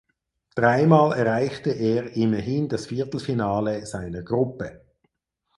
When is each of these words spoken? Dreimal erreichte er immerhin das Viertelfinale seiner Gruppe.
Dreimal 0.55 1.13
erreichte 1.15 1.69
er 1.69 2.15
immerhin 2.15 2.67
das 2.67 2.87
Viertelfinale 2.87 3.85
seiner 3.85 4.23
Gruppe. 4.23 4.81